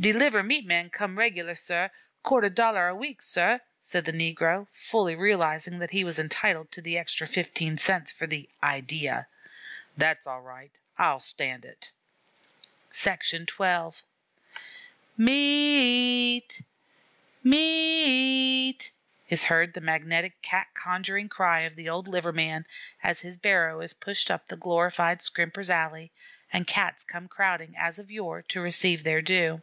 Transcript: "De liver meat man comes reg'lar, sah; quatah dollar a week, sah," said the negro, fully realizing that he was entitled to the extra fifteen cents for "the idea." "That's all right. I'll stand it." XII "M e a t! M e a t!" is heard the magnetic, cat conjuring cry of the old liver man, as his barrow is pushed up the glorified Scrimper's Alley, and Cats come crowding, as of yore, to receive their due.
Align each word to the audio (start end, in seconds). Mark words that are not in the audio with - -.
"De 0.00 0.12
liver 0.12 0.42
meat 0.42 0.66
man 0.66 0.90
comes 0.90 1.16
reg'lar, 1.16 1.54
sah; 1.54 1.88
quatah 2.24 2.50
dollar 2.50 2.88
a 2.88 2.94
week, 2.94 3.22
sah," 3.22 3.56
said 3.78 4.04
the 4.04 4.10
negro, 4.12 4.66
fully 4.72 5.14
realizing 5.14 5.78
that 5.78 5.92
he 5.92 6.02
was 6.02 6.18
entitled 6.18 6.68
to 6.72 6.82
the 6.82 6.98
extra 6.98 7.24
fifteen 7.24 7.78
cents 7.78 8.10
for 8.12 8.26
"the 8.26 8.48
idea." 8.60 9.28
"That's 9.96 10.26
all 10.26 10.40
right. 10.40 10.72
I'll 10.98 11.20
stand 11.20 11.64
it." 11.64 11.92
XII 12.92 13.46
"M 13.60 15.28
e 15.28 16.38
a 16.38 16.40
t! 16.40 16.64
M 17.44 17.54
e 17.54 18.70
a 18.70 18.72
t!" 18.72 18.90
is 19.28 19.44
heard 19.44 19.72
the 19.72 19.80
magnetic, 19.80 20.42
cat 20.42 20.66
conjuring 20.74 21.28
cry 21.28 21.60
of 21.60 21.76
the 21.76 21.88
old 21.88 22.08
liver 22.08 22.32
man, 22.32 22.66
as 23.04 23.20
his 23.20 23.36
barrow 23.36 23.80
is 23.80 23.94
pushed 23.94 24.32
up 24.32 24.48
the 24.48 24.56
glorified 24.56 25.20
Scrimper's 25.22 25.70
Alley, 25.70 26.10
and 26.52 26.66
Cats 26.66 27.04
come 27.04 27.28
crowding, 27.28 27.76
as 27.78 28.00
of 28.00 28.10
yore, 28.10 28.42
to 28.48 28.60
receive 28.60 29.04
their 29.04 29.22
due. 29.22 29.62